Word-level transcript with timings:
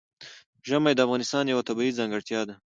ژمی 0.67 0.93
د 0.95 0.99
افغانستان 1.05 1.43
یوه 1.51 1.65
طبیعي 1.69 1.97
ځانګړتیا 1.99 2.41
ده. 2.47 2.55